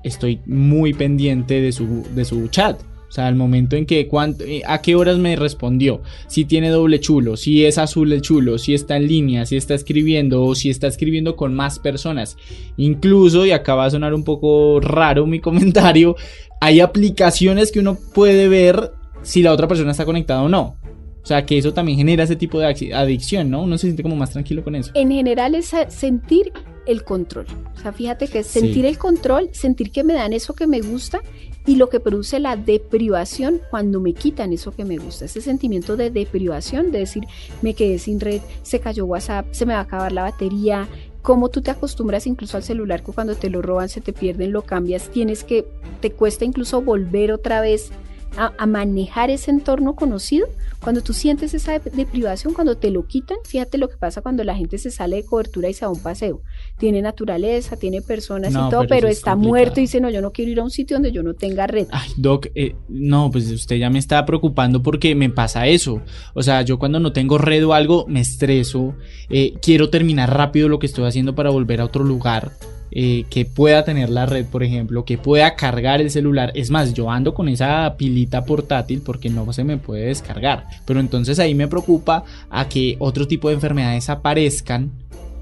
estoy 0.05 0.41
muy 0.47 0.93
pendiente 0.95 1.61
de 1.61 1.73
su, 1.73 2.05
de 2.15 2.25
su 2.25 2.47
chat. 2.49 2.81
O 3.09 3.13
sea, 3.15 3.29
al 3.29 3.37
momento 3.37 3.77
en 3.77 3.87
que 3.87 4.09
cuánt- 4.11 4.41
eh, 4.41 4.63
a 4.67 4.83
qué 4.83 4.97
horas 4.97 5.19
me 5.19 5.37
respondió, 5.37 6.03
si 6.27 6.45
tiene 6.47 6.69
doble 6.71 6.99
chulo, 6.99 7.37
si 7.37 7.65
es 7.65 7.79
azul 7.79 8.13
el 8.13 8.23
chulo, 8.23 8.59
si 8.59 8.75
está 8.75 8.97
en 8.97 9.07
línea, 9.07 9.47
si 9.47 9.57
está 9.57 9.75
escribiendo 9.75 10.43
o 10.43 10.57
si 10.57 10.69
está 10.69 10.89
escribiendo 10.89 11.37
con 11.37 11.55
más 11.55 11.79
personas. 11.79 12.37
Incluso, 12.77 13.47
y 13.47 13.53
acá 13.53 13.77
va 13.77 13.85
a 13.85 13.91
sonar 13.91 14.15
un 14.15 14.25
poco 14.25 14.81
raro 14.81 15.27
mi 15.27 15.39
comentario, 15.49 16.17
hay 16.61 16.81
aplicaciones 16.81 17.71
que 17.71 17.79
uno 17.79 17.97
puede 18.15 18.49
ver 18.49 18.91
si 19.25 19.43
la 19.43 19.53
otra 19.53 19.67
persona 19.67 19.91
está 19.91 20.05
conectada 20.05 20.43
o 20.43 20.49
no. 20.49 20.77
O 21.23 21.27
sea, 21.27 21.47
que 21.47 21.57
eso 21.57 21.73
también 21.73 21.97
genera 21.99 22.25
ese 22.25 22.37
tipo 22.37 22.59
de 22.61 22.67
adicci- 22.67 22.93
adicción, 22.95 23.51
¿no? 23.51 23.63
Uno 23.63 23.79
se 23.79 23.87
siente 23.87 24.03
como 24.03 24.15
más 24.15 24.31
tranquilo 24.31 24.63
con 24.63 24.75
eso. 24.75 24.91
En 24.95 25.11
general 25.11 25.55
es 25.55 25.73
a- 25.73 25.91
sentir 25.91 26.53
el 26.87 27.03
control. 27.03 27.47
O 27.77 27.81
sea, 27.81 27.93
fíjate 27.95 28.29
que 28.29 28.41
es 28.41 28.47
Sí. 28.47 28.61
sentir 28.61 28.85
el 28.85 28.99
control, 28.99 29.49
sentir 29.53 29.91
que 29.91 30.05
me 30.05 30.13
dan 30.13 30.35
eso 30.35 30.55
que 30.55 30.67
me 30.67 30.83
gusta 30.83 31.21
y 31.67 31.77
lo 31.77 31.89
que 31.89 31.99
produce 31.99 32.39
la 32.41 32.57
deprivación 32.57 33.63
cuando 33.71 34.01
me 34.01 34.13
quitan 34.13 34.53
eso 34.53 34.73
que 34.73 34.85
me 34.85 34.99
gusta. 34.99 35.25
Ese 35.25 35.41
sentimiento 35.41 35.97
de 35.97 36.11
deprivación, 36.11 36.93
de 36.93 36.99
decir, 36.99 37.25
me 37.63 37.73
quedé 37.73 37.99
sin 37.99 38.21
red, 38.21 38.43
se 38.63 38.81
cayó 38.81 39.07
WhatsApp, 39.07 39.47
se 39.53 39.65
me 39.65 39.73
va 39.73 39.79
a 39.79 39.83
acabar 39.85 40.13
la 40.13 40.23
batería. 40.25 40.87
Cómo 41.23 41.49
tú 41.49 41.63
te 41.63 41.71
acostumbras 41.71 42.27
incluso 42.27 42.59
al 42.59 42.63
celular 42.65 43.03
que 43.03 43.13
cuando 43.13 43.35
te 43.35 43.49
lo 43.49 43.63
roban, 43.63 43.89
se 43.89 44.03
te 44.03 44.13
pierden, 44.13 44.53
lo 44.53 44.61
cambias, 44.61 45.09
tienes 45.09 45.43
que, 45.43 45.65
te 46.03 46.11
cuesta 46.11 46.45
incluso 46.45 46.83
volver 46.83 47.33
otra 47.33 47.63
vez 47.63 47.91
a, 48.37 48.53
a 48.59 48.67
manejar 48.67 49.31
ese 49.31 49.51
entorno 49.51 49.95
conocido. 49.95 50.47
Cuando 50.81 51.01
tú 51.01 51.15
sientes 51.15 51.55
esa 51.55 51.77
dep- 51.77 51.93
deprivación, 51.93 52.53
cuando 52.53 52.77
te 52.77 52.91
lo 52.91 53.07
quitan, 53.07 53.39
fíjate 53.47 53.79
lo 53.79 53.89
que 53.89 53.97
pasa 53.97 54.21
cuando 54.21 54.45
la 54.45 54.55
gente 54.55 54.77
se 54.77 54.91
sale 54.91 55.17
de 55.17 55.25
cobertura 55.25 55.71
y 55.71 55.73
se 55.75 55.87
va 55.87 55.89
a 55.91 55.95
un 55.95 56.01
paseo. 56.03 56.43
Tiene 56.79 57.01
naturaleza, 57.01 57.77
tiene 57.77 58.03
personas 58.03 58.53
No, 58.53 58.67
y 58.69 58.71
todo, 58.71 58.85
pero 58.87 59.09
está 59.09 59.31
complicado. 59.33 59.49
muerto 59.49 59.81
y 59.81 59.85
dice, 59.85 60.01
no, 60.01 60.11
yo 60.11 60.21
no 60.21 60.31
quiero 60.31 60.51
ir 60.51 60.61
a 60.61 60.63
un 60.65 60.71
sitio 60.71 60.97
donde 60.97 61.11
yo 61.11 61.23
no 61.23 61.33
tenga 61.33 61.67
red. 61.67 61.87
Ay, 61.91 62.11
Doc, 62.19 62.49
eh, 62.55 62.75
no, 62.89 63.31
pues 63.31 63.51
usted 63.51 63.77
ya 63.77 63.89
me 63.89 63.99
está 63.99 64.27
preocupando 64.27 64.83
porque 64.83 65.15
me 65.15 65.31
pasa 65.31 65.67
eso. 65.67 66.03
O 66.35 66.43
sea, 66.43 66.61
yo 66.61 66.79
cuando 66.79 67.01
no 67.01 67.13
tengo 67.15 67.39
red 67.39 67.65
o 67.67 67.73
algo, 67.73 68.05
me 68.07 68.21
estreso. 68.21 68.95
eh, 69.31 69.55
quiero 69.63 69.89
terminar 69.89 70.37
rápido 70.37 70.69
lo 70.69 70.79
que 70.79 70.87
estoy 70.87 71.07
haciendo 71.07 71.35
para 71.35 71.49
volver 71.49 71.81
a 71.81 71.87
otro 71.87 72.05
lugar. 72.05 72.53
Eh, 72.91 73.25
que 73.29 73.45
pueda 73.45 73.85
tener 73.85 74.09
la 74.11 74.27
red, 74.27 74.47
por 74.47 74.63
ejemplo, 74.63 75.05
que 75.05 75.19
pueda 75.19 75.57
cargar 75.57 76.01
el 76.01 76.11
celular. 76.11 76.53
Es 76.55 76.71
más, 76.71 76.95
yo 76.95 77.11
ando 77.11 77.35
con 77.35 77.49
esa 77.49 77.95
pilita 77.97 78.45
portátil 78.45 79.03
porque 79.05 79.31
no 79.31 79.53
se 79.53 79.65
me 79.65 79.79
puede 79.79 80.07
descargar. 80.07 80.67
Pero 80.85 81.01
entonces 81.01 81.39
ahí 81.39 81.55
me 81.55 81.69
preocupa 81.69 82.25
a 82.51 82.69
que 82.69 82.97
otro 82.99 83.27
tipo 83.27 83.49
de 83.49 83.55
enfermedades 83.55 84.09
aparezcan 84.11 84.93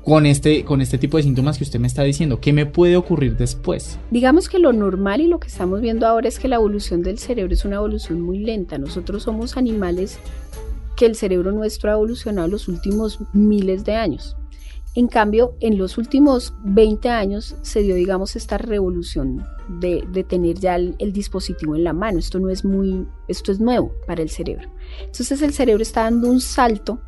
con 0.05 0.27
este, 0.27 0.65
con 0.65 0.81
este 0.81 0.99
tipo 0.99 1.17
de 1.17 1.23
síntomas 1.23 1.59
que 1.59 1.65
usted 1.65 1.79
me 1.79 1.87
está 1.87 2.03
diciendo. 2.03 2.41
¿Qué 2.41 2.53
me 2.53 2.67
puede 2.67 2.97
ocurrir 2.97 3.37
después? 3.37 3.99
Digamos 4.11 4.49
que 4.49 4.59
lo 4.59 4.73
normal 4.73 5.21
y 5.21 5.29
lo 5.29 5.39
que 5.39 5.49
estamos 5.49 5.81
viendo 5.81 6.07
ahora 6.07 6.29
es 6.29 6.39
que 6.39 6.49
la 6.49 6.57
evolución 6.57 7.03
del 7.03 7.19
cerebro 7.19 7.53
es 7.55 7.65
una 7.65 7.77
evolución 7.77 8.21
muy 8.21 8.39
lenta. 8.39 8.79
Nosotros 8.79 9.23
somos 9.25 9.57
animales 9.57 10.19
que 10.97 11.07
el 11.07 11.17
cerebro 11.17 11.53
nuestro 11.53 11.91
ha 11.91 11.95
evolucionado 11.95 12.49
los 12.49 12.69
últimos 12.69 13.19
miles 13.33 13.85
de 13.85 13.95
años. 13.95 14.37
En 14.95 15.09
cambio, 15.09 15.57
en 15.61 15.79
los 15.79 15.97
últimos 15.97 16.53
20 16.65 17.09
años 17.09 17.57
se 17.63 17.81
dio, 17.81 17.95
digamos, 17.95 18.37
esta 18.37 18.59
revolución 18.59 19.47
de, 19.81 20.03
tener 20.29 20.59
ya 20.59 20.77
el, 20.77 20.97
el, 20.99 21.13
dispositivo 21.13 21.75
en 21.75 21.85
la 21.85 21.95
mano. 21.95 22.19
Esto 22.19 22.39
no 22.39 22.51
es 22.51 22.65
muy, 22.65 23.07
esto 23.27 23.53
es 23.53 23.61
nuevo 23.61 23.95
para 24.07 24.23
el 24.23 24.29
cerebro. 24.29 24.69
Entonces 25.01 25.41
el 25.41 25.55
cerebro 25.55 25.83
está 25.83 26.03
dando 26.03 26.29
un 26.29 26.41
salto 26.41 27.01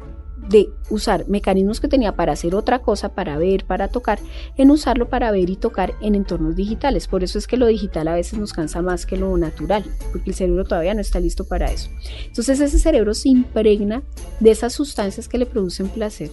de 0.48 0.70
usar 0.90 1.28
mecanismos 1.28 1.80
que 1.80 1.88
tenía 1.88 2.16
para 2.16 2.32
hacer 2.32 2.54
otra 2.54 2.80
cosa, 2.80 3.14
para 3.14 3.38
ver, 3.38 3.64
para 3.64 3.88
tocar, 3.88 4.18
en 4.56 4.70
usarlo 4.70 5.08
para 5.08 5.30
ver 5.30 5.50
y 5.50 5.56
tocar 5.56 5.94
en 6.00 6.14
entornos 6.14 6.56
digitales. 6.56 7.08
Por 7.08 7.24
eso 7.24 7.38
es 7.38 7.46
que 7.46 7.56
lo 7.56 7.66
digital 7.66 8.08
a 8.08 8.14
veces 8.14 8.38
nos 8.38 8.52
cansa 8.52 8.82
más 8.82 9.06
que 9.06 9.16
lo 9.16 9.36
natural, 9.36 9.84
porque 10.12 10.30
el 10.30 10.36
cerebro 10.36 10.64
todavía 10.64 10.94
no 10.94 11.00
está 11.00 11.20
listo 11.20 11.46
para 11.46 11.70
eso. 11.70 11.90
Entonces 12.26 12.60
ese 12.60 12.78
cerebro 12.78 13.14
se 13.14 13.30
impregna 13.30 14.02
de 14.40 14.50
esas 14.50 14.72
sustancias 14.72 15.28
que 15.28 15.38
le 15.38 15.46
producen 15.46 15.88
placer. 15.88 16.30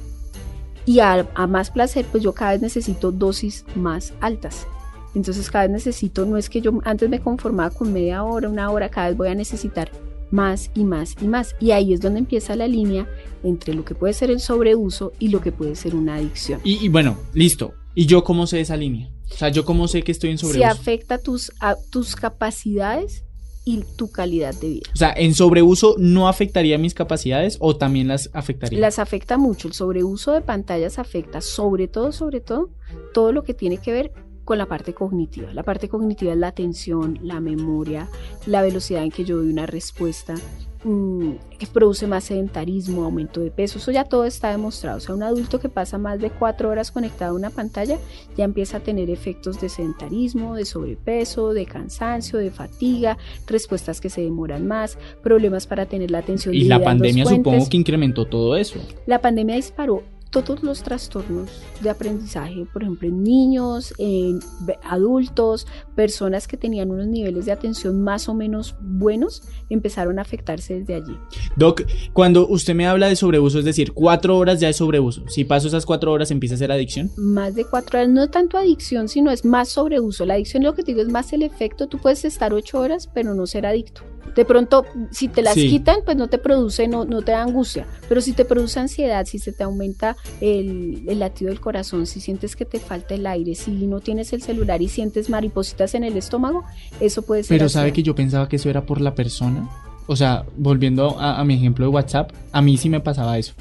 Y 0.85 0.99
a, 0.99 1.27
a 1.35 1.47
más 1.47 1.71
placer, 1.71 2.05
pues 2.11 2.23
yo 2.23 2.33
cada 2.33 2.51
vez 2.51 2.61
necesito 2.61 3.11
dosis 3.11 3.65
más 3.75 4.13
altas. 4.19 4.67
Entonces 5.13 5.51
cada 5.51 5.65
vez 5.65 5.73
necesito, 5.73 6.25
no 6.25 6.37
es 6.37 6.49
que 6.49 6.61
yo 6.61 6.79
antes 6.85 7.09
me 7.09 7.19
conformaba 7.19 7.69
con 7.69 7.91
media 7.91 8.23
hora, 8.23 8.49
una 8.49 8.69
hora, 8.71 8.89
cada 8.89 9.09
vez 9.09 9.17
voy 9.17 9.27
a 9.27 9.35
necesitar 9.35 9.91
más 10.31 10.71
y 10.73 10.83
más 10.83 11.15
y 11.21 11.27
más. 11.27 11.55
Y 11.59 11.71
ahí 11.71 11.93
es 11.93 12.01
donde 12.01 12.19
empieza 12.19 12.55
la 12.55 12.67
línea 12.67 13.07
entre 13.43 13.73
lo 13.73 13.85
que 13.85 13.95
puede 13.95 14.13
ser 14.13 14.31
el 14.31 14.39
sobreuso 14.39 15.11
y 15.19 15.27
lo 15.27 15.41
que 15.41 15.51
puede 15.51 15.75
ser 15.75 15.95
una 15.95 16.15
adicción. 16.15 16.61
Y, 16.63 16.83
y 16.83 16.89
bueno, 16.89 17.17
listo. 17.33 17.73
¿Y 17.93 18.05
yo 18.05 18.23
cómo 18.23 18.47
sé 18.47 18.61
esa 18.61 18.77
línea? 18.77 19.09
O 19.29 19.37
sea, 19.37 19.49
¿yo 19.49 19.65
cómo 19.65 19.87
sé 19.87 20.01
que 20.01 20.11
estoy 20.11 20.31
en 20.31 20.37
sobreuso? 20.37 20.59
Si 20.59 20.63
afecta 20.63 21.17
tus, 21.17 21.51
a, 21.59 21.75
tus 21.89 22.15
capacidades 22.15 23.25
y 23.63 23.83
tu 23.95 24.11
calidad 24.11 24.53
de 24.55 24.69
vida. 24.69 24.89
O 24.93 24.97
sea, 24.97 25.13
¿en 25.15 25.35
sobreuso 25.35 25.95
no 25.97 26.27
afectaría 26.27 26.77
mis 26.77 26.93
capacidades 26.93 27.57
o 27.59 27.75
también 27.75 28.07
las 28.07 28.29
afectaría? 28.33 28.79
Las 28.79 28.99
afecta 28.99 29.37
mucho. 29.37 29.67
El 29.67 29.73
sobreuso 29.73 30.31
de 30.31 30.41
pantallas 30.41 30.99
afecta 30.99 31.41
sobre 31.41 31.87
todo, 31.87 32.11
sobre 32.11 32.39
todo, 32.39 32.69
todo 33.13 33.31
lo 33.31 33.43
que 33.43 33.53
tiene 33.53 33.77
que 33.77 33.91
ver 33.91 34.11
con 34.43 34.57
la 34.57 34.65
parte 34.65 34.93
cognitiva. 34.93 35.53
La 35.53 35.63
parte 35.63 35.87
cognitiva 35.87 36.33
es 36.33 36.37
la 36.37 36.47
atención, 36.47 37.19
la 37.21 37.39
memoria, 37.39 38.09
la 38.45 38.61
velocidad 38.61 39.03
en 39.03 39.11
que 39.11 39.23
yo 39.23 39.37
doy 39.37 39.51
una 39.51 39.65
respuesta, 39.65 40.35
mmm, 40.83 41.31
que 41.57 41.67
produce 41.67 42.07
más 42.07 42.25
sedentarismo, 42.25 43.03
aumento 43.03 43.41
de 43.41 43.51
peso. 43.51 43.77
Eso 43.79 43.91
ya 43.91 44.03
todo 44.03 44.25
está 44.25 44.51
demostrado. 44.51 44.97
O 44.97 44.99
sea, 44.99 45.15
un 45.15 45.23
adulto 45.23 45.59
que 45.59 45.69
pasa 45.69 45.97
más 45.97 46.19
de 46.19 46.29
cuatro 46.29 46.69
horas 46.69 46.91
conectado 46.91 47.31
a 47.31 47.35
una 47.35 47.49
pantalla 47.49 47.97
ya 48.37 48.45
empieza 48.45 48.77
a 48.77 48.79
tener 48.79 49.09
efectos 49.09 49.61
de 49.61 49.69
sedentarismo, 49.69 50.55
de 50.55 50.65
sobrepeso, 50.65 51.53
de 51.53 51.65
cansancio, 51.65 52.39
de 52.39 52.51
fatiga, 52.51 53.17
respuestas 53.47 54.01
que 54.01 54.09
se 54.09 54.21
demoran 54.21 54.67
más, 54.67 54.97
problemas 55.23 55.67
para 55.67 55.85
tener 55.85 56.11
la 56.11 56.19
atención. 56.19 56.53
Y 56.53 56.63
la 56.63 56.83
pandemia 56.83 57.25
supongo 57.25 57.67
que 57.69 57.77
incrementó 57.77 58.25
todo 58.25 58.55
eso. 58.55 58.79
La 59.05 59.19
pandemia 59.19 59.55
disparó 59.55 60.03
todos 60.31 60.63
los 60.63 60.81
trastornos 60.81 61.49
de 61.81 61.89
aprendizaje, 61.89 62.65
por 62.71 62.81
ejemplo, 62.83 63.07
en 63.07 63.23
niños, 63.23 63.93
en 63.97 64.39
adultos, 64.83 65.67
personas 65.95 66.47
que 66.47 66.57
tenían 66.57 66.89
unos 66.89 67.07
niveles 67.07 67.45
de 67.45 67.51
atención 67.51 68.01
más 68.01 68.29
o 68.29 68.33
menos 68.33 68.75
buenos, 68.81 69.43
empezaron 69.69 70.19
a 70.19 70.21
afectarse 70.21 70.79
desde 70.79 70.95
allí. 70.95 71.17
Doc, 71.57 71.83
cuando 72.13 72.47
usted 72.47 72.73
me 72.73 72.87
habla 72.87 73.07
de 73.07 73.15
sobreuso, 73.15 73.59
es 73.59 73.65
decir, 73.65 73.91
cuatro 73.91 74.37
horas 74.37 74.59
ya 74.59 74.69
es 74.69 74.77
sobreuso. 74.77 75.27
Si 75.27 75.43
paso 75.43 75.67
esas 75.67 75.85
cuatro 75.85 76.11
horas, 76.11 76.31
¿empieza 76.31 76.55
a 76.55 76.59
ser 76.59 76.71
adicción? 76.71 77.11
Más 77.17 77.53
de 77.53 77.65
cuatro 77.65 77.99
horas, 77.99 78.09
no 78.09 78.29
tanto 78.29 78.57
adicción, 78.57 79.09
sino 79.09 79.31
es 79.31 79.43
más 79.43 79.69
sobreuso. 79.69 80.25
La 80.25 80.35
adicción, 80.35 80.63
lo 80.63 80.73
que 80.73 80.83
te 80.83 80.93
digo, 80.93 81.01
es 81.01 81.11
más 81.11 81.33
el 81.33 81.43
efecto. 81.43 81.87
Tú 81.87 81.97
puedes 81.97 82.23
estar 82.23 82.53
ocho 82.53 82.79
horas, 82.79 83.09
pero 83.13 83.35
no 83.35 83.45
ser 83.45 83.65
adicto. 83.65 84.03
De 84.35 84.45
pronto, 84.45 84.85
si 85.11 85.27
te 85.27 85.41
las 85.41 85.55
sí. 85.55 85.69
quitan, 85.69 85.97
pues 86.05 86.15
no 86.15 86.27
te 86.27 86.37
produce, 86.37 86.87
no, 86.87 87.05
no 87.05 87.21
te 87.21 87.33
da 87.33 87.41
angustia. 87.41 87.85
Pero 88.07 88.21
si 88.21 88.33
te 88.33 88.45
produce 88.45 88.79
ansiedad, 88.79 89.25
si 89.25 89.39
se 89.39 89.51
te 89.51 89.63
aumenta 89.63 90.15
el, 90.39 91.03
el, 91.07 91.19
latido 91.19 91.49
del 91.49 91.59
corazón, 91.59 92.05
si 92.05 92.21
sientes 92.21 92.55
que 92.55 92.63
te 92.63 92.79
falta 92.79 93.13
el 93.13 93.27
aire, 93.27 93.55
si 93.55 93.71
no 93.71 93.99
tienes 93.99 94.31
el 94.31 94.41
celular 94.41 94.81
y 94.81 94.87
sientes 94.87 95.29
maripositas 95.29 95.95
en 95.95 96.03
el 96.03 96.15
estómago, 96.15 96.63
eso 96.99 97.23
puede 97.23 97.43
ser. 97.43 97.55
Pero 97.55 97.65
ansiedad. 97.65 97.81
sabe 97.81 97.93
que 97.93 98.03
yo 98.03 98.15
pensaba 98.15 98.47
que 98.47 98.55
eso 98.55 98.69
era 98.69 98.85
por 98.85 99.01
la 99.01 99.15
persona. 99.15 99.69
O 100.07 100.15
sea, 100.15 100.45
volviendo 100.57 101.19
a, 101.19 101.39
a 101.39 101.43
mi 101.43 101.55
ejemplo 101.55 101.85
de 101.85 101.89
WhatsApp, 101.89 102.31
a 102.51 102.61
mí 102.61 102.77
sí 102.77 102.89
me 102.89 103.01
pasaba 103.01 103.37
eso 103.37 103.53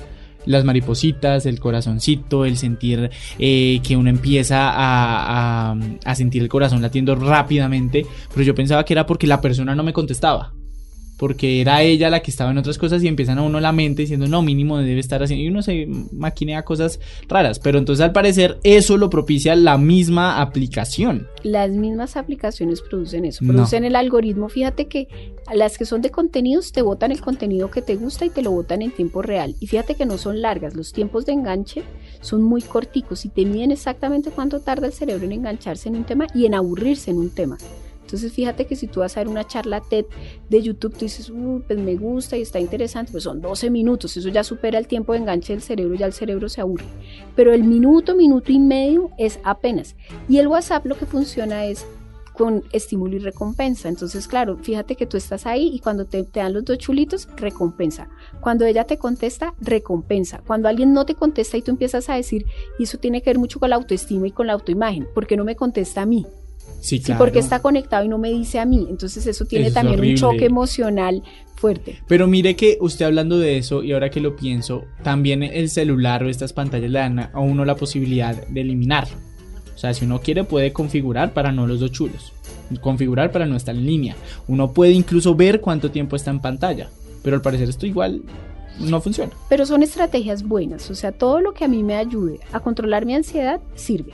las 0.46 0.64
maripositas, 0.64 1.46
el 1.46 1.60
corazoncito, 1.60 2.44
el 2.44 2.56
sentir 2.56 3.10
eh, 3.38 3.80
que 3.82 3.96
uno 3.96 4.10
empieza 4.10 4.70
a, 4.70 5.70
a, 5.72 5.76
a, 6.04 6.14
sentir 6.14 6.42
el 6.42 6.48
corazón 6.48 6.82
latiendo 6.82 7.14
rápidamente, 7.14 8.06
pero 8.32 8.44
yo 8.44 8.54
pensaba 8.54 8.84
que 8.84 8.94
era 8.94 9.06
porque 9.06 9.26
la 9.26 9.40
persona 9.40 9.74
no 9.74 9.82
me 9.82 9.92
contestaba. 9.92 10.52
Porque 11.20 11.60
era 11.60 11.82
ella 11.82 12.08
la 12.08 12.20
que 12.20 12.30
estaba 12.30 12.50
en 12.50 12.56
otras 12.56 12.78
cosas 12.78 13.02
y 13.02 13.06
empiezan 13.06 13.36
a 13.36 13.42
uno 13.42 13.60
la 13.60 13.72
mente 13.72 14.00
diciendo, 14.00 14.26
no, 14.26 14.40
mínimo 14.40 14.78
debe 14.78 15.00
estar 15.00 15.22
haciendo. 15.22 15.44
Y 15.44 15.48
uno 15.48 15.60
se 15.60 15.86
maquinea 16.12 16.62
cosas 16.62 16.98
raras. 17.28 17.58
Pero 17.58 17.78
entonces 17.78 18.02
al 18.02 18.12
parecer 18.12 18.58
eso 18.62 18.96
lo 18.96 19.10
propicia 19.10 19.54
la 19.54 19.76
misma 19.76 20.40
aplicación. 20.40 21.28
Las 21.42 21.72
mismas 21.72 22.16
aplicaciones 22.16 22.80
producen 22.80 23.26
eso. 23.26 23.44
Producen 23.44 23.82
no. 23.82 23.88
el 23.88 23.96
algoritmo. 23.96 24.48
Fíjate 24.48 24.88
que 24.88 25.08
las 25.54 25.76
que 25.76 25.84
son 25.84 26.00
de 26.00 26.08
contenidos 26.08 26.72
te 26.72 26.80
botan 26.80 27.12
el 27.12 27.20
contenido 27.20 27.70
que 27.70 27.82
te 27.82 27.96
gusta 27.96 28.24
y 28.24 28.30
te 28.30 28.40
lo 28.40 28.52
botan 28.52 28.80
en 28.80 28.90
tiempo 28.90 29.20
real. 29.20 29.56
Y 29.60 29.66
fíjate 29.66 29.96
que 29.96 30.06
no 30.06 30.16
son 30.16 30.40
largas. 30.40 30.74
Los 30.74 30.94
tiempos 30.94 31.26
de 31.26 31.32
enganche 31.32 31.82
son 32.22 32.42
muy 32.42 32.62
corticos 32.62 33.26
y 33.26 33.28
te 33.28 33.44
miden 33.44 33.72
exactamente 33.72 34.30
cuánto 34.30 34.60
tarda 34.60 34.86
el 34.86 34.94
cerebro 34.94 35.26
en 35.26 35.32
engancharse 35.32 35.90
en 35.90 35.96
un 35.96 36.04
tema 36.04 36.28
y 36.34 36.46
en 36.46 36.54
aburrirse 36.54 37.10
en 37.10 37.18
un 37.18 37.28
tema. 37.28 37.58
Entonces 38.10 38.32
fíjate 38.32 38.66
que 38.66 38.74
si 38.74 38.88
tú 38.88 39.00
vas 39.00 39.16
a 39.16 39.20
ver 39.20 39.28
una 39.28 39.46
charla 39.46 39.80
TED 39.80 40.04
de 40.48 40.62
YouTube, 40.62 40.94
tú 40.94 41.04
dices, 41.04 41.30
uh, 41.30 41.62
pues 41.64 41.78
me 41.78 41.94
gusta 41.94 42.36
y 42.36 42.42
está 42.42 42.58
interesante, 42.58 43.12
pues 43.12 43.22
son 43.22 43.40
12 43.40 43.70
minutos, 43.70 44.16
eso 44.16 44.28
ya 44.30 44.42
supera 44.42 44.78
el 44.78 44.88
tiempo 44.88 45.12
de 45.12 45.20
enganche 45.20 45.52
del 45.52 45.62
cerebro, 45.62 45.94
ya 45.94 46.06
el 46.06 46.12
cerebro 46.12 46.48
se 46.48 46.60
aburre. 46.60 46.86
Pero 47.36 47.52
el 47.52 47.62
minuto, 47.62 48.16
minuto 48.16 48.50
y 48.50 48.58
medio 48.58 49.10
es 49.16 49.38
apenas. 49.44 49.94
Y 50.28 50.38
el 50.38 50.48
WhatsApp 50.48 50.86
lo 50.86 50.98
que 50.98 51.06
funciona 51.06 51.66
es 51.66 51.86
con 52.32 52.64
estímulo 52.72 53.14
y 53.14 53.18
recompensa. 53.20 53.88
Entonces, 53.88 54.26
claro, 54.26 54.56
fíjate 54.56 54.96
que 54.96 55.06
tú 55.06 55.16
estás 55.16 55.46
ahí 55.46 55.70
y 55.72 55.78
cuando 55.78 56.06
te, 56.06 56.24
te, 56.24 56.40
dan 56.40 56.54
los 56.54 56.64
dos 56.64 56.78
chulitos, 56.78 57.28
recompensa. 57.36 58.08
Cuando 58.40 58.64
ella 58.64 58.84
te 58.84 58.98
contesta, 58.98 59.54
recompensa. 59.60 60.42
Cuando 60.46 60.68
alguien 60.68 60.92
no 60.92 61.06
te 61.06 61.14
contesta 61.14 61.56
y 61.56 61.62
tú 61.62 61.70
empiezas 61.70 62.08
a 62.08 62.14
decir, 62.14 62.46
y 62.76 62.84
eso 62.84 62.98
tiene 62.98 63.22
que 63.22 63.30
ver 63.30 63.38
mucho 63.38 63.60
con 63.60 63.70
la 63.70 63.76
autoestima 63.76 64.26
y 64.26 64.32
con 64.32 64.48
la 64.48 64.54
autoimagen, 64.54 65.06
¿por 65.14 65.28
qué 65.28 65.36
no 65.36 65.44
me 65.44 65.54
contesta 65.54 66.02
a 66.02 66.06
mí? 66.06 66.26
Sí, 66.80 67.00
claro. 67.00 67.18
sí, 67.18 67.24
porque 67.24 67.38
está 67.38 67.60
conectado 67.60 68.04
y 68.04 68.08
no 68.08 68.18
me 68.18 68.30
dice 68.30 68.58
a 68.58 68.64
mí. 68.64 68.86
Entonces 68.88 69.26
eso 69.26 69.44
tiene 69.44 69.66
eso 69.66 69.74
también 69.74 70.00
un 70.00 70.14
choque 70.14 70.46
emocional 70.46 71.22
fuerte. 71.54 71.98
Pero 72.08 72.26
mire 72.26 72.56
que 72.56 72.78
usted 72.80 73.04
hablando 73.04 73.38
de 73.38 73.58
eso 73.58 73.82
y 73.82 73.92
ahora 73.92 74.10
que 74.10 74.20
lo 74.20 74.34
pienso, 74.34 74.84
también 75.02 75.42
el 75.42 75.68
celular 75.68 76.24
o 76.24 76.28
estas 76.28 76.52
pantallas 76.52 76.90
le 76.90 76.98
dan 76.98 77.18
a 77.18 77.38
uno 77.40 77.64
la 77.64 77.76
posibilidad 77.76 78.34
de 78.46 78.60
eliminarlo. 78.62 79.16
O 79.74 79.78
sea, 79.78 79.94
si 79.94 80.04
uno 80.04 80.20
quiere 80.20 80.44
puede 80.44 80.72
configurar 80.72 81.32
para 81.32 81.52
no 81.52 81.66
los 81.66 81.80
dos 81.80 81.92
chulos. 81.92 82.32
Configurar 82.80 83.32
para 83.32 83.46
no 83.46 83.56
estar 83.56 83.74
en 83.74 83.86
línea. 83.86 84.16
Uno 84.46 84.72
puede 84.72 84.92
incluso 84.92 85.34
ver 85.34 85.60
cuánto 85.60 85.90
tiempo 85.90 86.16
está 86.16 86.30
en 86.30 86.40
pantalla. 86.40 86.90
Pero 87.22 87.36
al 87.36 87.42
parecer 87.42 87.68
esto 87.68 87.86
igual 87.86 88.22
no 88.78 89.00
funciona. 89.00 89.32
Pero 89.48 89.66
son 89.66 89.82
estrategias 89.82 90.42
buenas. 90.42 90.90
O 90.90 90.94
sea, 90.94 91.12
todo 91.12 91.40
lo 91.40 91.52
que 91.52 91.64
a 91.64 91.68
mí 91.68 91.82
me 91.82 91.96
ayude 91.96 92.40
a 92.52 92.60
controlar 92.60 93.06
mi 93.06 93.14
ansiedad 93.14 93.60
sirve. 93.74 94.12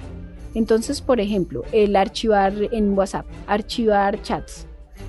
Entonces, 0.56 1.02
por 1.02 1.20
ejemplo, 1.20 1.64
el 1.70 1.94
archivar 1.96 2.54
en 2.72 2.96
WhatsApp, 2.96 3.26
archivar 3.46 4.22
chats. 4.22 4.66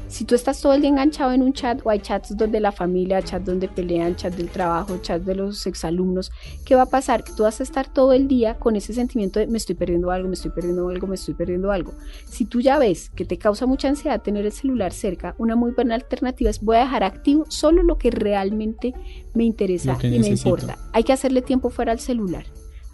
Si 0.10 0.26
tú 0.26 0.36
estás 0.36 0.62
todo 0.62 0.74
el 0.74 0.82
día 0.82 0.90
enganchado 0.90 1.32
en 1.32 1.42
un 1.42 1.54
chat 1.54 1.80
o 1.86 1.90
hay 1.90 2.00
chats 2.00 2.36
donde 2.36 2.60
la 2.60 2.74
familia, 2.74 3.22
chats 3.22 3.46
donde 3.46 3.70
pelean, 3.70 4.18
chats 4.18 4.36
del 4.36 4.50
trabajo, 4.50 4.98
chats 4.98 5.26
de 5.26 5.36
los 5.36 5.66
exalumnos, 5.66 6.32
¿qué 6.66 6.76
va 6.76 6.82
a 6.82 6.86
pasar? 6.88 7.24
Que 7.24 7.32
tú 7.32 7.44
vas 7.44 7.62
a 7.62 7.64
estar 7.64 7.88
todo 7.88 8.12
el 8.12 8.28
día 8.28 8.56
con 8.56 8.76
ese 8.76 8.94
sentimiento 8.94 9.40
de 9.40 9.48
me 9.48 9.58
estoy 9.58 9.76
perdiendo 9.76 10.12
algo, 10.12 10.28
me 10.28 10.34
estoy 10.34 10.52
perdiendo 10.52 10.90
algo, 10.90 11.08
me 11.08 11.16
estoy 11.16 11.34
perdiendo 11.34 11.72
algo. 11.72 11.94
Si 12.26 12.44
tú 12.44 12.60
ya 12.60 12.78
ves 12.78 13.10
que 13.12 13.24
te 13.24 13.38
causa 13.38 13.66
mucha 13.66 13.88
ansiedad 13.88 14.22
tener 14.22 14.46
el 14.46 14.52
celular 14.52 14.92
cerca, 14.92 15.34
una 15.38 15.56
muy 15.56 15.72
buena 15.72 15.96
alternativa 15.96 16.50
es 16.50 16.60
voy 16.60 16.76
a 16.76 16.80
dejar 16.82 17.06
activo 17.06 17.46
solo 17.48 17.84
lo 17.84 17.98
que 17.98 18.12
realmente 18.12 18.94
me 19.34 19.46
interesa 19.46 19.98
y 20.04 20.20
me 20.20 20.28
importa. 20.28 20.78
Hay 20.92 21.06
que 21.06 21.14
hacerle 21.14 21.42
tiempo 21.42 21.70
fuera 21.70 21.94
al 21.94 22.00
celular. 22.00 22.46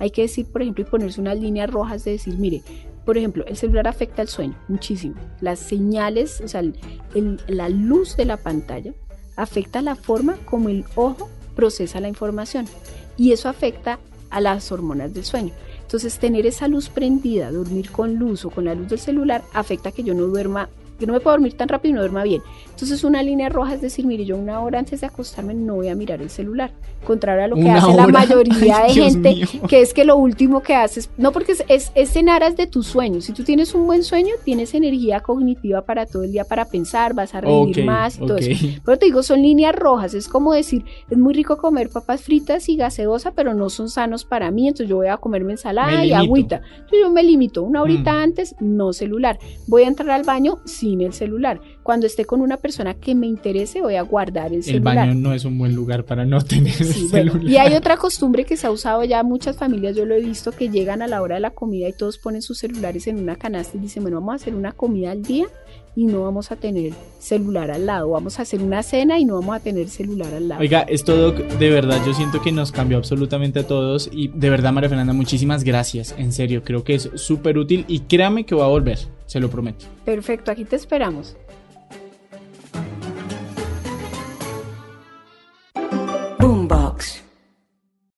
Hay 0.04 0.12
que 0.12 0.24
decir, 0.24 0.46
por 0.48 0.62
ejemplo, 0.62 0.84
y 0.84 0.86
ponerse 0.86 1.22
unas 1.22 1.40
líneas 1.40 1.70
rojas 1.70 2.04
de 2.04 2.12
decir, 2.12 2.38
mire, 2.38 2.62
por 3.06 3.18
ejemplo, 3.18 3.46
el 3.48 3.56
celular 3.56 3.88
afecta 3.88 4.22
al 4.22 4.28
sueño 4.28 4.54
muchísimo. 4.68 5.16
Las 5.40 5.60
señales, 5.60 6.42
o 6.42 6.48
sea, 6.50 6.60
el, 6.60 6.76
el, 7.16 7.40
la 7.48 7.70
luz 7.70 8.18
de 8.18 8.26
la 8.26 8.36
pantalla 8.36 8.94
afecta 9.38 9.82
la 9.82 9.96
forma 9.96 10.36
como 10.44 10.68
el 10.68 10.84
ojo 10.96 11.30
procesa 11.56 12.02
la 12.02 12.10
información 12.10 12.66
y 13.16 13.32
eso 13.32 13.48
afecta 13.48 13.98
a 14.30 14.42
las 14.42 14.74
hormonas 14.74 15.14
del 15.14 15.24
sueño. 15.24 15.54
Entonces, 15.84 16.20
tener 16.20 16.46
esa 16.46 16.68
luz 16.68 16.90
prendida, 16.90 17.50
dormir 17.50 17.90
con 17.90 18.16
luz 18.16 18.44
o 18.44 18.50
con 18.50 18.66
la 18.66 18.76
luz 18.76 18.90
del 18.90 19.00
celular, 19.00 19.42
afecta 19.54 19.94
que 19.94 20.04
yo 20.04 20.14
no 20.14 20.24
duerma 20.24 20.68
que 21.04 21.08
no 21.08 21.14
me 21.14 21.20
puedo 21.20 21.34
dormir 21.36 21.54
tan 21.58 21.68
rápido 21.68 21.92
y 21.92 21.94
no 21.96 22.00
duerma 22.02 22.24
bien. 22.24 22.42
Entonces 22.72 23.04
una 23.04 23.22
línea 23.22 23.50
roja 23.50 23.74
es 23.76 23.82
decir, 23.82 24.06
mire, 24.06 24.24
yo 24.26 24.38
una 24.38 24.62
hora 24.62 24.80
antes 24.80 25.02
de 25.02 25.08
acostarme 25.08 25.54
no 25.54 25.76
voy 25.76 25.90
a 25.90 25.96
mirar 25.96 26.22
el 26.22 26.30
celular. 26.30 26.72
Contrario 27.04 27.44
a 27.44 27.48
lo 27.50 27.56
que 27.58 27.70
hace 27.70 27.94
la 27.94 28.08
mayoría 28.20 28.78
Ay, 28.84 28.96
de 28.96 29.02
gente, 29.02 29.42
que 29.68 29.82
es 29.82 29.94
que 29.94 30.06
lo 30.06 30.16
último 30.16 30.62
que 30.64 30.74
haces, 30.74 31.10
no 31.18 31.34
porque 31.34 31.52
es, 31.52 31.64
es, 31.68 31.92
es 31.96 32.16
en 32.16 32.30
aras 32.30 32.56
de 32.56 32.66
tus 32.68 32.88
sueños. 32.88 33.26
Si 33.26 33.34
tú 33.34 33.44
tienes 33.44 33.74
un 33.76 33.86
buen 33.86 34.04
sueño, 34.04 34.34
tienes 34.46 34.74
energía 34.74 35.20
cognitiva 35.20 35.82
para 35.82 36.06
todo 36.06 36.24
el 36.24 36.32
día 36.32 36.46
para 36.46 36.64
pensar, 36.66 37.14
vas 37.14 37.36
a 37.36 37.42
rendir 37.42 37.84
más 37.86 38.16
y 38.16 38.20
todo 38.26 38.38
eso. 38.38 38.66
Pero 38.86 38.98
te 38.98 39.06
digo, 39.08 39.22
son 39.22 39.42
líneas 39.42 39.76
rojas. 39.76 40.14
Es 40.14 40.30
como 40.30 40.54
decir, 40.54 40.86
es 41.10 41.18
muy 41.18 41.34
rico 41.34 41.58
comer 41.58 41.90
papas 41.90 42.22
fritas 42.22 42.70
y 42.70 42.78
gaseosa, 42.78 43.32
pero 43.34 43.54
no 43.54 43.70
son 43.70 43.90
sanos 43.90 44.24
para 44.24 44.50
mí. 44.52 44.70
Entonces 44.70 44.88
yo 44.90 44.96
voy 44.96 45.08
a 45.08 45.18
comerme 45.18 45.52
ensalada 45.52 45.88
Me 45.92 46.06
y 46.06 46.10
limito. 46.10 46.16
agüita. 46.24 46.56
Entonces 46.76 47.00
yo 47.02 47.12
me 47.12 47.24
limito. 47.24 47.64
Una 47.64 47.82
horita 47.82 48.14
Mm. 48.14 48.18
antes, 48.24 48.56
no 48.62 48.94
celular. 48.94 49.40
Voy 49.68 49.84
a 49.84 49.88
entrar 49.88 50.10
al 50.12 50.24
baño 50.24 50.60
sin 50.66 50.93
el 51.02 51.14
celular. 51.14 51.60
Cuando 51.84 52.06
esté 52.06 52.26
con 52.26 52.42
una 52.42 52.58
persona 52.58 52.94
que 52.94 53.16
me 53.16 53.28
interese, 53.28 53.82
voy 53.82 53.96
a 53.96 54.02
guardar 54.04 54.48
el, 54.48 54.58
El 54.58 54.64
celular. 54.64 54.96
baño 54.96 55.14
no 55.16 55.34
es 55.34 55.46
un 55.46 55.58
buen 55.58 55.74
lugar 55.76 56.06
para 56.06 56.26
no 56.26 56.42
tener 56.44 56.74
Sí, 56.74 57.06
el 57.06 57.10
bueno, 57.10 57.32
celular. 57.34 57.52
y 57.52 57.58
hay 57.58 57.74
otra 57.76 57.98
costumbre 57.98 58.46
que 58.46 58.58
se 58.58 58.68
ha 58.68 58.72
usado 58.72 59.04
ya 59.04 59.24
muchas 59.24 59.58
familias, 59.58 59.96
yo 59.96 60.06
lo 60.06 60.16
he 60.16 60.22
visto, 60.22 60.52
que 60.52 60.70
llegan 60.70 61.02
a 61.02 61.08
la 61.08 61.22
hora 61.22 61.36
de 61.36 61.42
la 61.42 61.52
comida 61.52 61.88
y 61.90 61.94
todos 61.94 62.18
ponen 62.18 62.42
sus 62.42 62.60
celulares 62.60 63.08
en 63.08 63.20
una 63.20 63.36
canasta 63.36 63.78
y 63.78 63.82
dicen, 63.82 64.04
bueno, 64.04 64.20
vamos 64.20 64.34
a 64.34 64.36
hacer 64.36 64.56
una 64.56 64.72
comida 64.74 65.12
al 65.12 65.24
día 65.24 65.48
y 65.96 66.06
no 66.06 66.24
vamos 66.24 66.52
a 66.52 66.56
tener 66.56 66.94
celular 67.20 67.72
al 67.72 67.86
lado, 67.86 68.10
vamos 68.10 68.40
a 68.40 68.42
hacer 68.42 68.62
una 68.62 68.84
cena 68.84 69.20
y 69.20 69.26
no 69.26 69.36
vamos 69.36 69.56
a 69.56 69.60
tener 69.60 69.90
celular 69.90 70.34
al 70.34 70.48
lado. 70.50 70.62
Oiga, 70.62 70.82
esto 70.82 71.16
Doc, 71.16 71.38
de 71.38 71.70
verdad 71.70 72.00
yo 72.06 72.14
siento 72.14 72.42
que 72.42 72.52
nos 72.52 72.72
cambió 72.72 72.98
absolutamente 72.98 73.60
a 73.60 73.68
todos 73.68 74.10
y 74.12 74.30
de 74.30 74.50
verdad 74.50 74.74
María 74.74 74.90
Fernanda, 74.90 75.14
muchísimas 75.14 75.64
gracias, 75.64 76.16
en 76.18 76.32
serio, 76.32 76.64
creo 76.64 76.84
que 76.84 76.96
es 76.96 77.10
súper 77.16 77.58
útil 77.58 77.86
y 77.88 78.02
créame 78.02 78.46
que 78.46 78.56
voy 78.56 78.64
a 78.64 78.68
volver, 78.68 79.00
se 79.26 79.40
lo 79.40 79.50
prometo. 79.50 79.86
Perfecto, 80.06 80.52
aquí 80.52 80.66
te 80.66 80.76
esperamos. 80.76 81.36